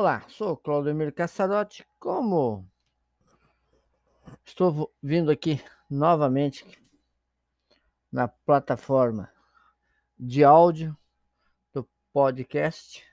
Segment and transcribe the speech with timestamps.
[0.00, 1.86] Olá, sou Claudemir Cassarotti.
[1.98, 2.66] Como
[4.46, 6.64] estou vindo aqui novamente
[8.10, 9.30] na plataforma
[10.18, 10.96] de áudio
[11.70, 13.06] do podcast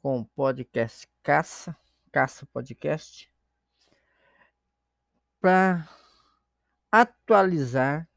[0.00, 1.76] com o podcast Caça,
[2.10, 3.30] Caça Podcast,
[5.38, 5.86] para
[6.90, 8.08] atualizar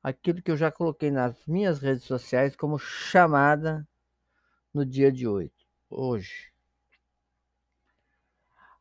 [0.00, 3.84] aquilo que eu já coloquei nas minhas redes sociais como chamada
[4.72, 5.63] no dia de hoje.
[5.94, 6.52] Hoje.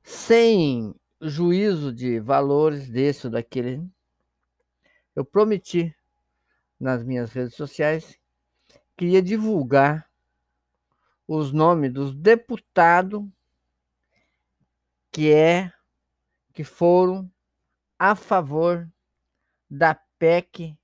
[0.03, 3.87] Sem juízo de valores desse ou daquele,
[5.15, 5.95] eu prometi
[6.79, 8.19] nas minhas redes sociais
[8.97, 10.09] que ia divulgar
[11.27, 13.23] os nomes dos deputados
[15.11, 15.71] que é
[16.53, 17.31] que foram
[17.97, 18.91] a favor
[19.69, 20.77] da PEC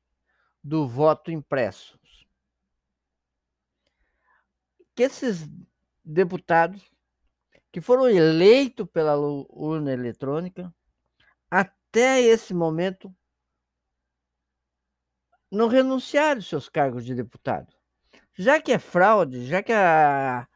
[0.63, 1.99] do voto impresso.
[4.95, 5.47] Que esses
[6.03, 6.91] deputados
[7.71, 10.73] que foram eleitos pela urna eletrônica,
[11.49, 13.13] até esse momento,
[15.51, 17.73] não renunciaram seus cargos de deputado.
[18.33, 20.47] Já que é fraude, já que a,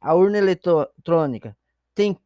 [0.00, 1.56] a urna eletrônica
[1.94, 2.18] tem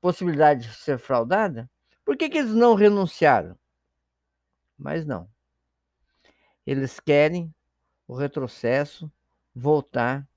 [0.00, 1.70] possibilidade de ser fraudada,
[2.04, 3.56] por que, que eles não renunciaram?
[4.76, 5.30] Mas não.
[6.66, 7.54] Eles querem
[8.06, 9.10] o retrocesso,
[9.54, 10.28] voltar.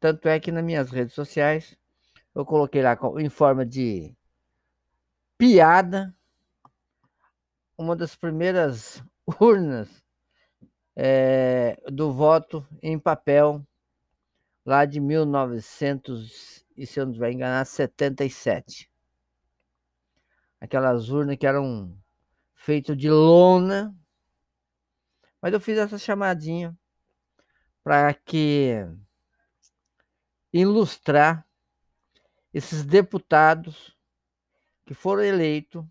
[0.00, 1.76] Tanto é que nas minhas redes sociais
[2.34, 4.16] eu coloquei lá em forma de
[5.36, 6.14] piada
[7.76, 9.04] uma das primeiras
[9.40, 10.02] urnas
[10.96, 13.62] é, do voto em papel
[14.64, 18.90] lá de 1900 e se eu não estiver enganar 77
[20.60, 21.94] aquelas urnas que eram
[22.54, 23.94] feitas de lona
[25.42, 26.76] mas eu fiz essa chamadinha
[27.82, 28.86] para que
[30.52, 31.46] ilustrar
[32.52, 33.96] esses deputados
[34.84, 35.84] que foram eleitos,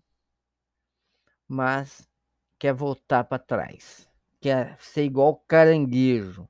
[1.48, 2.08] mas
[2.58, 4.08] quer voltar para trás,
[4.40, 6.48] quer ser igual caranguejo.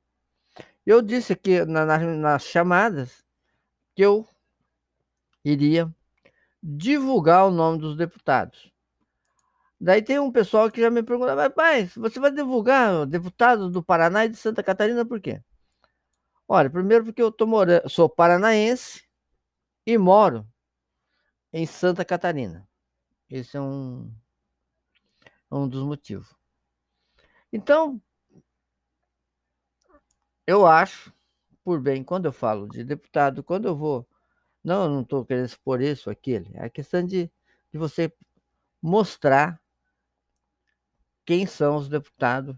[0.85, 3.25] Eu disse aqui na, na, nas chamadas
[3.95, 4.27] que eu
[5.45, 5.93] iria
[6.63, 8.73] divulgar o nome dos deputados.
[9.81, 13.83] Daí tem um pessoal que já me pergunta, mas pai, você vai divulgar deputado do
[13.83, 15.43] Paraná e de Santa Catarina por quê?
[16.53, 19.05] Olha, primeiro porque eu tô morando, sou paranaense
[19.87, 20.45] e moro
[21.53, 22.69] em Santa Catarina.
[23.31, 24.13] Esse é um,
[25.49, 26.35] um dos motivos.
[27.53, 28.03] Então,
[30.45, 31.15] eu acho,
[31.63, 34.09] por bem, quando eu falo de deputado, quando eu vou.
[34.65, 36.51] Não, eu não estou querendo expor isso, aquele.
[36.55, 37.31] É questão de,
[37.73, 38.13] de você
[38.83, 39.63] mostrar
[41.25, 42.57] quem são os deputados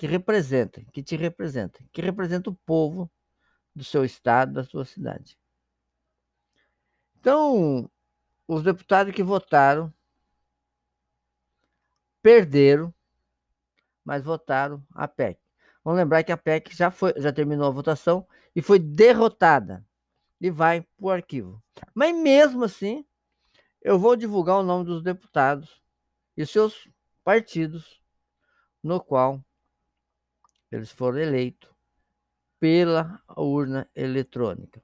[0.00, 3.12] que representam, que te representam, que representam o povo
[3.76, 5.38] do seu estado, da sua cidade.
[7.18, 7.86] Então,
[8.48, 9.92] os deputados que votaram
[12.22, 12.94] perderam,
[14.02, 15.38] mas votaram a PEC.
[15.84, 19.86] Vamos lembrar que a PEC já, foi, já terminou a votação e foi derrotada
[20.40, 21.62] e vai para o arquivo.
[21.94, 23.04] Mas mesmo assim,
[23.82, 25.82] eu vou divulgar o nome dos deputados
[26.34, 26.88] e seus
[27.22, 28.00] partidos
[28.82, 29.44] no qual
[30.70, 31.70] eles foram eleitos
[32.58, 34.82] pela urna eletrônica.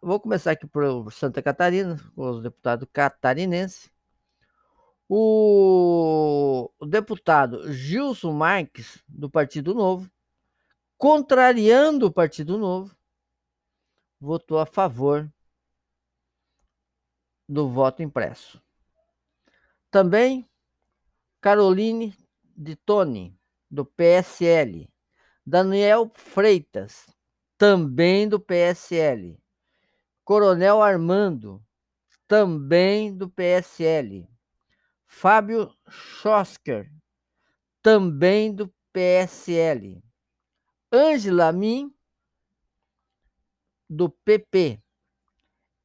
[0.00, 3.92] Vou começar aqui por Santa Catarina, com os deputados catarinenses.
[5.08, 10.10] O, deputado Gilson Marques, do Partido Novo,
[10.96, 12.96] contrariando o Partido Novo,
[14.18, 15.30] votou a favor
[17.48, 18.62] do voto impresso.
[19.90, 20.48] Também
[21.40, 22.16] Caroline
[22.56, 23.38] de Tone,
[23.74, 24.88] do PSL.
[25.44, 27.06] Daniel Freitas,
[27.58, 29.36] também do PSL.
[30.24, 31.62] Coronel Armando,
[32.28, 34.28] também do PSL.
[35.06, 36.90] Fábio Schosker,
[37.82, 40.02] também do PSL.
[40.92, 41.92] Ângela Min,
[43.90, 44.80] do PP.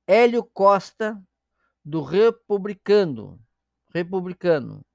[0.05, 1.21] Hélio Costa,
[1.83, 3.43] do Republicano.
[3.91, 4.85] Republicano.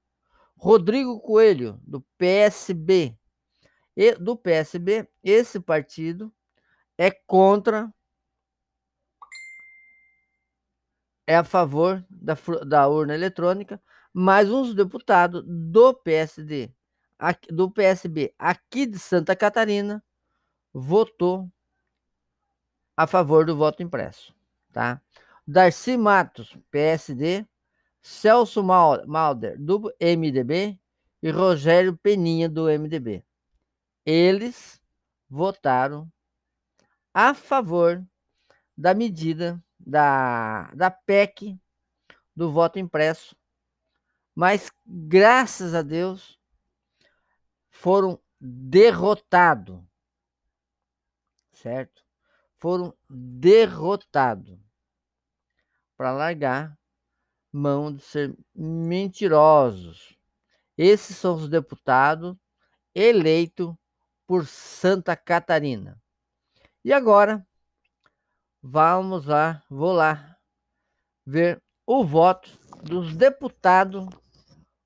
[0.57, 3.17] Rodrigo Coelho, do PSB.
[3.95, 6.33] E do PSB, esse partido
[6.97, 7.93] é contra
[11.27, 12.35] é a favor da,
[12.65, 13.81] da urna eletrônica,
[14.13, 16.71] mas uns deputados do PSD,
[17.17, 20.03] aqui, do PSB aqui de Santa Catarina,
[20.73, 21.49] votou
[22.95, 24.33] a favor do voto impresso,
[24.71, 25.01] tá?
[25.47, 27.45] Darcy Matos, PSD,
[28.07, 30.79] Celso Malder, do MDB,
[31.23, 33.25] e Rogério Peninha, do MDB.
[34.05, 34.79] Eles
[35.27, 36.07] votaram
[37.11, 38.05] a favor
[38.77, 41.59] da medida da, da PEC
[42.35, 43.35] do voto impresso,
[44.35, 46.39] mas graças a Deus
[47.71, 49.83] foram derrotados,
[51.53, 52.05] certo?
[52.59, 54.59] Foram derrotados
[55.97, 56.77] para largar
[57.55, 60.17] mão de ser mentirosos.
[60.77, 62.35] Esses são os deputados
[62.93, 63.73] eleitos
[64.27, 66.01] por Santa Catarina.
[66.83, 67.47] E agora,
[68.61, 70.37] vamos lá, vou lá
[71.25, 72.51] ver o voto
[72.83, 74.05] dos deputados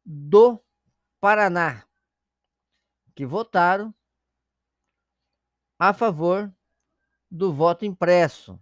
[0.05, 0.63] do
[1.19, 1.83] Paraná
[3.15, 3.93] que votaram
[5.79, 6.53] a favor
[7.31, 8.59] do voto impresso.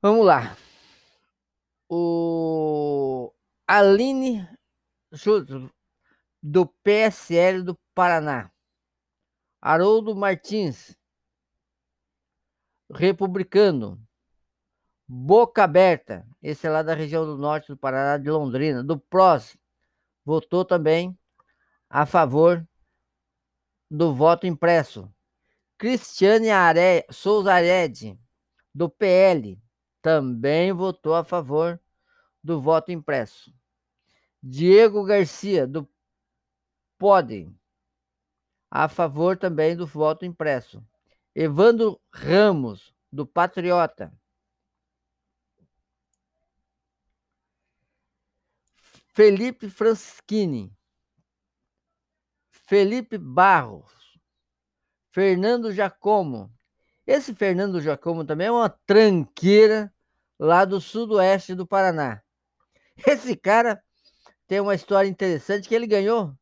[0.00, 0.56] Vamos lá.
[1.92, 3.32] O
[3.66, 4.48] Aline
[6.40, 8.52] do PSL do Paraná.
[9.60, 10.96] Haroldo Martins,
[12.88, 14.00] republicano.
[15.12, 19.56] Boca Aberta, esse é lá da região do norte do Paraná, de Londrina, do PROS,
[20.24, 21.18] votou também
[21.88, 22.64] a favor
[23.90, 25.12] do voto impresso.
[25.76, 27.04] Cristiane Are...
[27.10, 28.16] Souza Arede,
[28.72, 29.60] do PL,
[30.02, 31.80] também votou a favor
[32.42, 33.54] do voto impresso.
[34.42, 35.88] Diego Garcia, do
[36.98, 37.52] POD,
[38.70, 40.82] a favor também do voto impresso.
[41.34, 44.12] Evandro Ramos, do Patriota.
[49.12, 50.74] Felipe Francisquini.
[52.50, 54.18] Felipe Barros.
[55.10, 56.50] Fernando Jacomo.
[57.10, 59.92] Esse Fernando Jacomo também é uma tranqueira
[60.38, 62.22] lá do sudoeste do Paraná.
[63.04, 63.82] Esse cara
[64.46, 66.32] tem uma história interessante que ele ganhou,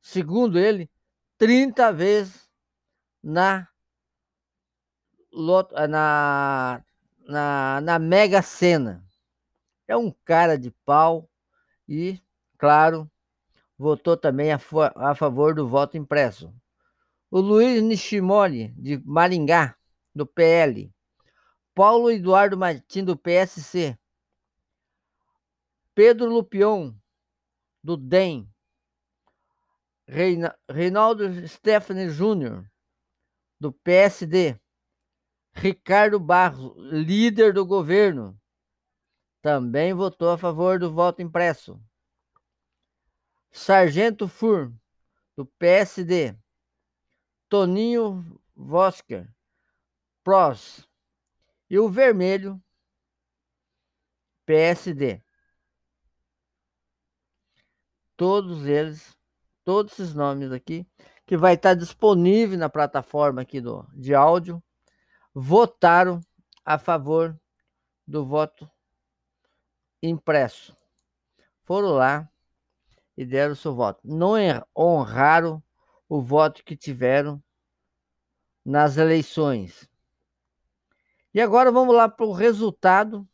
[0.00, 0.88] segundo ele,
[1.36, 2.48] 30 vezes
[3.20, 3.66] na
[5.88, 6.84] na,
[7.26, 9.04] na, na Mega Sena.
[9.88, 11.28] É um cara de pau
[11.88, 12.22] e,
[12.56, 13.10] claro,
[13.76, 14.60] votou também a,
[14.94, 16.54] a favor do voto impresso.
[17.32, 19.76] O Luiz Nishimori, de Maringá,
[20.14, 20.92] do PL.
[21.74, 23.98] Paulo Eduardo Martins, do PSC.
[25.94, 26.94] Pedro Lupion,
[27.82, 28.48] do DEM.
[30.06, 32.70] Reina, Reinaldo Stephanie Júnior,
[33.58, 34.58] do PSD.
[35.54, 38.38] Ricardo Barros, líder do governo,
[39.40, 41.80] também votou a favor do voto impresso.
[43.52, 44.72] Sargento Fur,
[45.36, 46.36] do PSD.
[47.48, 49.32] Toninho Vosker,
[50.24, 50.88] PROS.
[51.68, 52.60] E o vermelho,
[54.46, 55.22] PSD.
[58.16, 59.16] Todos eles,
[59.64, 60.86] todos esses nomes aqui,
[61.26, 64.62] que vai estar disponível na plataforma aqui do, de áudio,
[65.34, 66.20] votaram
[66.64, 67.38] a favor
[68.06, 68.70] do voto
[70.02, 70.76] impresso.
[71.64, 72.30] Foram lá
[73.16, 74.00] e deram seu voto.
[74.04, 74.34] Não
[74.76, 75.62] honraram
[76.08, 77.42] o voto que tiveram
[78.64, 79.88] nas eleições.
[81.34, 83.28] E agora vamos lá para o resultado.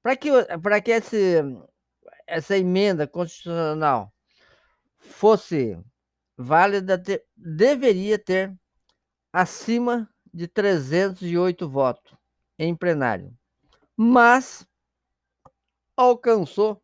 [0.00, 0.30] Para que,
[0.62, 1.42] para que esse,
[2.26, 4.14] essa emenda constitucional
[4.96, 5.76] fosse
[6.36, 7.02] válida,
[7.36, 8.56] deveria ter
[9.32, 12.14] acima de 308 votos
[12.58, 13.36] em plenário,
[13.96, 14.66] mas
[15.96, 16.82] alcançou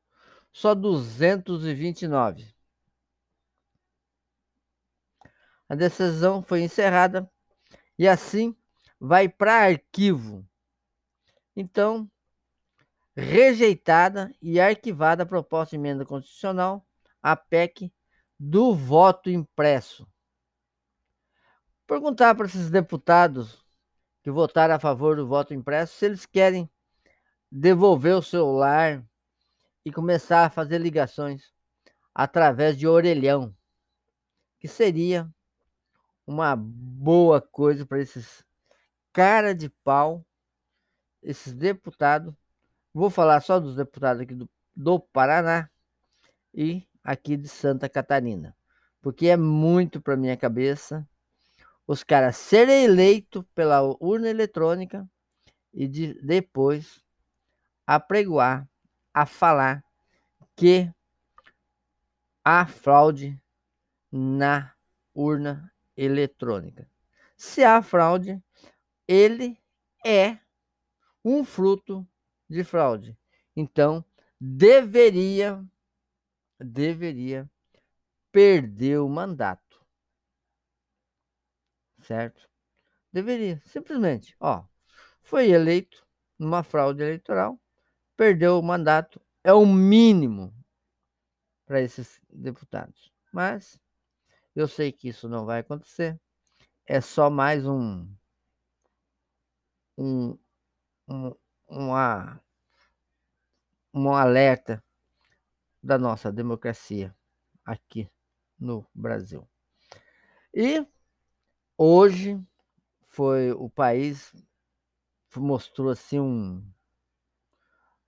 [0.52, 2.52] só 229.
[5.69, 7.31] A decisão foi encerrada
[7.99, 8.57] e assim
[9.02, 10.47] vai para arquivo.
[11.56, 12.11] Então,
[13.14, 16.87] rejeitada e arquivada a proposta de emenda constitucional,
[17.23, 17.92] a PEC
[18.38, 20.06] do voto impresso
[21.92, 23.62] perguntar para esses deputados
[24.23, 26.71] que votaram a favor do voto impresso se eles querem
[27.50, 29.04] devolver o celular
[29.85, 31.52] e começar a fazer ligações
[32.14, 33.54] através de orelhão,
[34.59, 35.30] que seria
[36.26, 38.42] uma boa coisa para esses
[39.12, 40.25] cara de pau,
[41.23, 42.35] esses deputados.
[42.92, 45.69] Vou falar só dos deputados aqui do, do Paraná
[46.52, 48.57] e aqui de Santa Catarina,
[49.00, 51.07] porque é muito para minha cabeça
[51.87, 55.09] os caras serem eleitos pela urna eletrônica
[55.73, 57.02] e de, depois
[57.87, 58.69] apregoar,
[59.12, 59.85] a falar
[60.54, 60.90] que
[62.45, 63.40] há fraude
[64.11, 64.73] na
[65.14, 66.88] urna eletrônica.
[67.37, 68.42] Se há fraude,
[69.12, 69.61] ele
[70.04, 70.38] é
[71.25, 72.07] um fruto
[72.49, 73.16] de fraude.
[73.54, 74.04] Então,
[74.40, 75.64] deveria
[76.59, 77.50] deveria
[78.31, 79.73] perder o mandato
[82.02, 82.49] certo?
[83.12, 84.64] Deveria, simplesmente, ó,
[85.23, 86.07] foi eleito
[86.38, 87.61] numa fraude eleitoral,
[88.16, 90.54] perdeu o mandato, é o mínimo
[91.66, 93.12] para esses deputados.
[93.33, 93.81] Mas
[94.54, 96.21] eu sei que isso não vai acontecer.
[96.87, 98.09] É só mais um
[99.97, 100.39] um,
[101.09, 101.35] um
[101.69, 102.41] uma
[103.95, 104.83] um alerta
[105.83, 107.15] da nossa democracia
[107.65, 108.11] aqui
[108.59, 109.49] no Brasil.
[110.55, 110.87] E
[111.77, 112.41] hoje
[113.09, 114.33] foi o país
[115.35, 116.63] mostrou assim um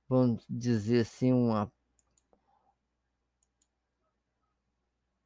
[0.07, 1.73] vamos dizer assim uma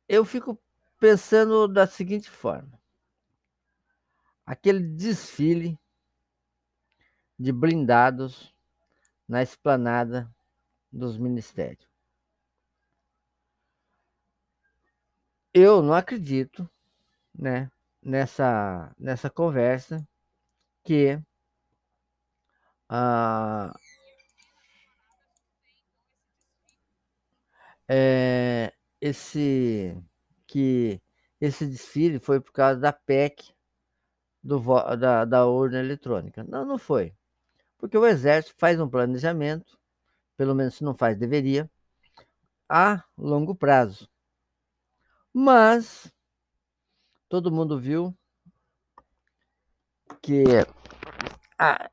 [0.08, 0.56] eu fico
[0.98, 2.80] pensando da seguinte forma
[4.46, 5.78] aquele desfile
[7.38, 8.54] de blindados
[9.28, 10.30] na esplanada
[10.92, 11.88] dos ministérios.
[15.54, 16.68] Eu não acredito,
[17.34, 17.70] né,
[18.02, 20.06] nessa, nessa conversa
[20.84, 21.20] que
[22.88, 23.72] ah,
[27.88, 29.96] é, esse
[30.46, 31.00] que
[31.40, 33.54] esse desfile foi por causa da PEC
[34.42, 34.60] do,
[34.96, 36.44] da, da urna eletrônica.
[36.44, 37.14] Não, não foi.
[37.78, 39.78] Porque o Exército faz um planejamento,
[40.36, 41.70] pelo menos se não faz, deveria,
[42.68, 44.08] a longo prazo.
[45.32, 46.12] Mas
[47.28, 48.16] todo mundo viu
[50.20, 50.44] que
[51.58, 51.90] a,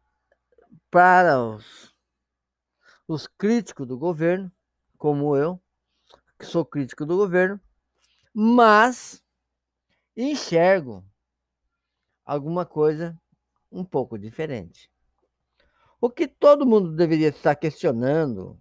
[0.90, 1.94] para os,
[3.08, 4.52] os críticos do governo,
[4.98, 5.62] como eu,
[6.40, 7.62] que sou crítico do governo,
[8.34, 9.24] mas
[10.18, 11.06] enxergo
[12.26, 13.18] alguma coisa
[13.72, 14.90] um pouco diferente.
[16.06, 18.60] O que todo mundo deveria estar questionando,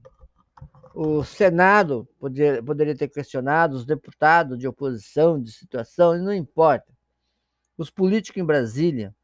[0.94, 6.90] o Senado poderia, poderia ter questionado, os deputados de oposição, de situação, não importa.
[7.76, 9.14] Os políticos em Brasília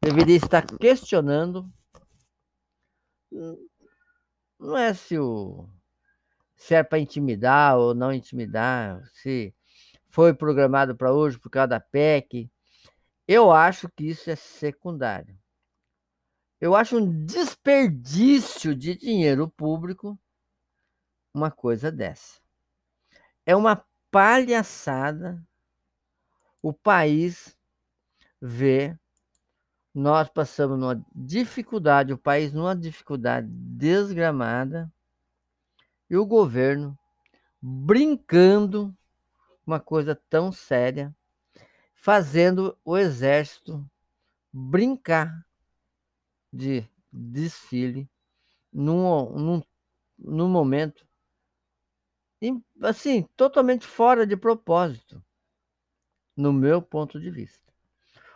[0.00, 1.70] deveriam estar questionando
[4.58, 5.68] não é se o
[6.56, 9.54] se é para intimidar ou não intimidar, se
[10.08, 12.50] foi programado para hoje por causa da PEC.
[13.28, 15.38] Eu acho que isso é secundário.
[16.60, 20.18] Eu acho um desperdício de dinheiro público
[21.34, 22.40] uma coisa dessa.
[23.44, 25.44] É uma palhaçada
[26.62, 27.56] o país
[28.40, 28.98] ver
[29.94, 34.92] nós passamos numa dificuldade, o país numa dificuldade desgramada,
[36.08, 36.98] e o governo
[37.60, 38.96] brincando
[39.66, 41.14] uma coisa tão séria,
[41.94, 43.84] fazendo o exército
[44.52, 45.44] brincar
[46.56, 48.08] de desfile
[48.72, 49.62] num, num,
[50.18, 51.06] num momento
[52.82, 55.24] assim, totalmente fora de propósito,
[56.36, 57.72] no meu ponto de vista.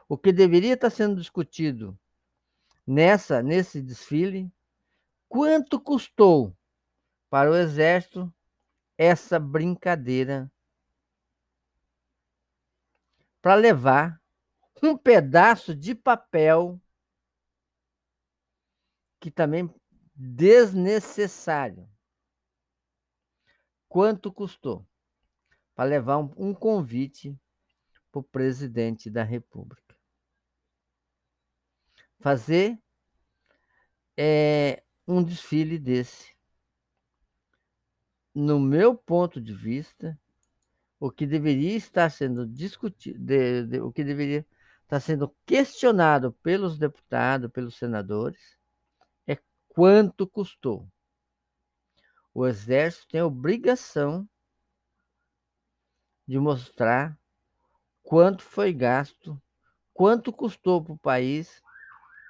[0.08, 1.98] O que deveria estar sendo discutido
[2.86, 4.50] nessa nesse desfile,
[5.28, 6.56] quanto custou
[7.28, 8.32] para o exército
[8.98, 10.50] essa brincadeira
[13.40, 14.20] para levar
[14.82, 16.80] um pedaço de papel
[19.20, 19.72] que também
[20.14, 21.88] desnecessário.
[23.88, 24.86] Quanto custou
[25.74, 27.36] para levar um, um convite
[28.10, 29.90] para o presidente da República?
[32.20, 32.78] fazer
[34.16, 36.34] é, um desfile desse.
[38.34, 40.18] No meu ponto de vista,
[41.00, 44.46] o que deveria estar sendo discutido, de, de, o que deveria
[44.82, 48.56] estar sendo questionado pelos deputados, pelos senadores,
[49.80, 50.87] quanto custou.
[52.34, 54.28] O Exército tem obrigação
[56.28, 57.18] de mostrar
[58.02, 59.40] quanto foi gasto,
[59.94, 61.62] quanto custou para o país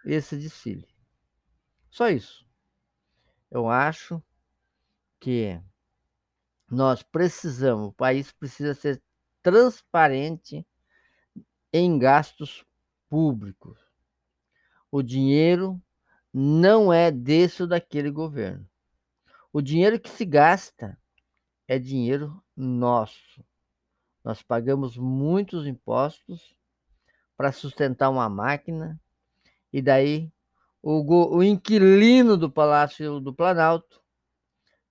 [0.05, 0.87] esse desfile.
[1.91, 2.47] Só isso.
[3.51, 4.23] Eu acho
[5.19, 5.61] que
[6.71, 9.03] nós precisamos, o país precisa ser
[9.43, 10.65] transparente
[11.73, 12.65] em gastos
[13.09, 13.77] públicos.
[14.89, 15.83] O dinheiro
[16.33, 18.69] não é desse ou daquele governo.
[19.53, 20.99] O dinheiro que se gasta
[21.67, 23.45] é dinheiro nosso.
[24.25, 26.55] Nós pagamos muitos impostos
[27.37, 29.01] para sustentar uma máquina
[29.73, 30.31] e daí
[30.83, 34.03] o, o inquilino do Palácio do Planalto,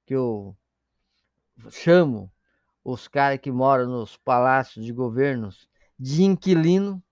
[0.05, 0.55] que eu
[1.69, 2.31] chamo
[2.83, 7.03] os caras que moram nos palácios de governos de inquilino,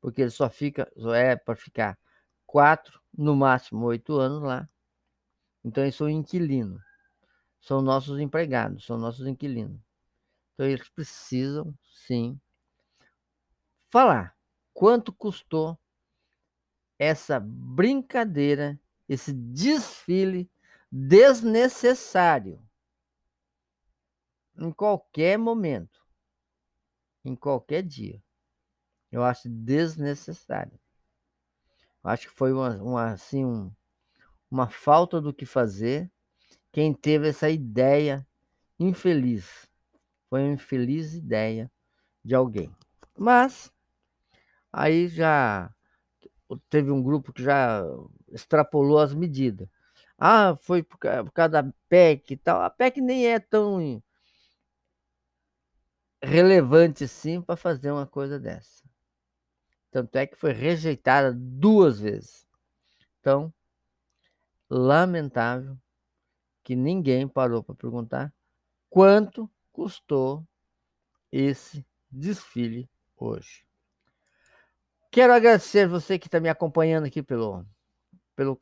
[0.00, 1.98] porque ele só fica, só é para ficar
[2.46, 4.68] quatro, no máximo oito anos lá.
[5.64, 6.80] Então eles são inquilino,
[7.60, 9.80] são nossos empregados, são nossos inquilinos.
[10.54, 12.40] Então eles precisam sim
[13.90, 14.36] falar
[14.72, 15.78] quanto custou
[16.98, 20.50] essa brincadeira, esse desfile
[20.90, 22.62] desnecessário
[24.58, 26.00] em qualquer momento,
[27.24, 28.22] em qualquer dia.
[29.10, 30.78] Eu acho desnecessário.
[32.06, 33.72] Acho que foi uma, uma assim, um,
[34.50, 36.10] uma falta do que fazer.
[36.72, 38.26] Quem teve essa ideia
[38.78, 39.68] infeliz.
[40.30, 41.70] Foi uma infeliz ideia
[42.24, 42.70] de alguém.
[43.18, 43.72] Mas
[44.72, 45.74] aí já
[46.70, 47.82] teve um grupo que já
[48.30, 49.68] extrapolou as medidas.
[50.18, 52.62] Ah, foi por causa da PEC e tal.
[52.62, 54.00] A PEC nem é tão
[56.22, 58.84] relevante sim para fazer uma coisa dessa.
[59.96, 62.46] Tanto é que foi rejeitada duas vezes.
[63.18, 63.50] Então,
[64.68, 65.74] lamentável
[66.62, 68.30] que ninguém parou para perguntar
[68.90, 70.46] quanto custou
[71.32, 73.64] esse desfile hoje.
[75.10, 77.64] Quero agradecer você que está me acompanhando aqui pelo,
[78.34, 78.54] pelo,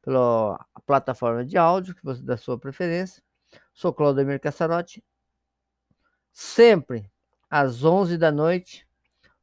[0.00, 3.22] pela plataforma de áudio que você, da sua preferência.
[3.74, 5.04] Sou Claudemir Cassarotti.
[6.32, 7.12] Sempre
[7.50, 8.88] às 11 da noite,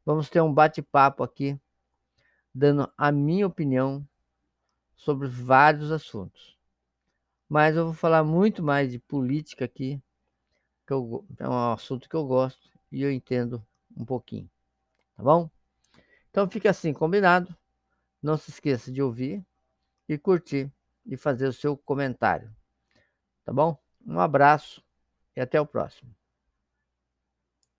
[0.05, 1.59] vamos ter um bate-papo aqui,
[2.53, 4.07] dando a minha opinião
[4.95, 6.57] sobre vários assuntos.
[7.49, 10.01] Mas eu vou falar muito mais de política aqui,
[10.85, 13.65] que eu, é um assunto que eu gosto e eu entendo
[13.95, 14.49] um pouquinho.
[15.15, 15.49] Tá bom?
[16.29, 17.55] Então fica assim, combinado.
[18.21, 19.45] Não se esqueça de ouvir
[20.07, 20.71] e curtir
[21.05, 22.53] e fazer o seu comentário.
[23.43, 23.77] Tá bom?
[24.05, 24.83] Um abraço
[25.35, 26.15] e até o próximo.